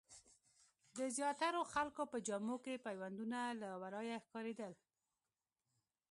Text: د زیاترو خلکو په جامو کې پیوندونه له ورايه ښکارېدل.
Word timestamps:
د 0.97 0.99
زیاترو 1.17 1.61
خلکو 1.73 2.03
په 2.11 2.17
جامو 2.27 2.55
کې 2.63 2.83
پیوندونه 2.85 3.39
له 3.61 3.69
ورايه 3.81 4.17
ښکارېدل. 4.25 4.73